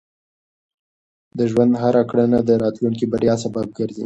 [1.37, 3.99] د ژوند هره کړنه د راتلونکي بریا سبب ګرځي.